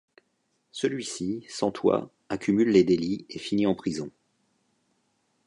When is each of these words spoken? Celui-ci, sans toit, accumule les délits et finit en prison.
Celui-ci, 0.71 1.45
sans 1.47 1.69
toit, 1.69 2.09
accumule 2.29 2.69
les 2.71 2.83
délits 2.83 3.27
et 3.29 3.37
finit 3.37 3.67
en 3.67 3.75
prison. 3.75 4.09